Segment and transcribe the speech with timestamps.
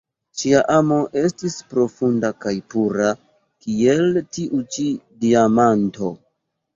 [0.41, 3.09] Ŝia amo estis profunda kaj pura,
[3.65, 4.07] kiel
[4.39, 4.87] tiu ĉi
[5.25, 6.11] diamanto.